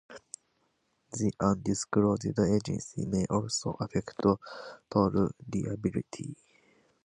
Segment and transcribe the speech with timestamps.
[1.11, 4.19] The undisclosed agency may also affect
[4.89, 6.35] tort liability.